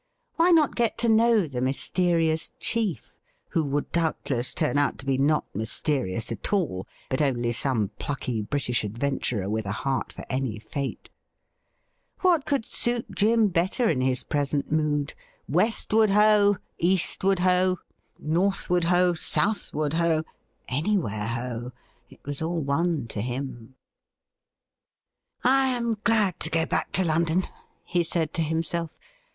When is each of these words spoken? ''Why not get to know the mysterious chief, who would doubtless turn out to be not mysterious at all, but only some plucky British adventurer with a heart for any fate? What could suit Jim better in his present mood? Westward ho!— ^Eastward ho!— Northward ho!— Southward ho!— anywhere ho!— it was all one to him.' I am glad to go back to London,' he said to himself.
''Why 0.37 0.49
not 0.49 0.75
get 0.75 0.97
to 0.97 1.09
know 1.09 1.45
the 1.45 1.61
mysterious 1.61 2.49
chief, 2.59 3.15
who 3.49 3.63
would 3.67 3.91
doubtless 3.91 4.55
turn 4.55 4.79
out 4.79 4.97
to 4.97 5.05
be 5.05 5.19
not 5.19 5.45
mysterious 5.53 6.31
at 6.31 6.51
all, 6.51 6.87
but 7.07 7.21
only 7.21 7.51
some 7.51 7.91
plucky 7.99 8.41
British 8.41 8.83
adventurer 8.83 9.47
with 9.47 9.67
a 9.67 9.71
heart 9.83 10.11
for 10.11 10.25
any 10.27 10.57
fate? 10.57 11.11
What 12.21 12.45
could 12.47 12.65
suit 12.65 13.11
Jim 13.11 13.49
better 13.49 13.87
in 13.91 14.01
his 14.01 14.23
present 14.23 14.71
mood? 14.71 15.13
Westward 15.47 16.09
ho!— 16.09 16.57
^Eastward 16.83 17.37
ho!— 17.37 17.77
Northward 18.17 18.85
ho!— 18.85 19.13
Southward 19.13 19.93
ho!— 19.93 20.23
anywhere 20.67 21.27
ho!— 21.27 21.73
it 22.09 22.25
was 22.25 22.41
all 22.41 22.61
one 22.63 23.05
to 23.09 23.21
him.' 23.21 23.75
I 25.43 25.67
am 25.67 25.95
glad 26.03 26.39
to 26.39 26.49
go 26.49 26.65
back 26.65 26.91
to 26.93 27.03
London,' 27.03 27.47
he 27.85 28.01
said 28.03 28.33
to 28.33 28.41
himself. 28.41 28.97